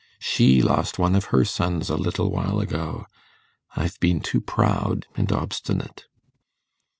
She 0.17 0.63
lost 0.63 0.97
one 0.97 1.13
of 1.15 1.25
her 1.25 1.45
sons 1.45 1.91
a 1.91 1.95
little 1.95 2.31
while 2.31 2.59
ago. 2.59 3.05
I've 3.75 3.99
been 3.99 4.19
too 4.19 4.41
proud 4.41 5.05
and 5.15 5.31
obstinate. 5.31 6.07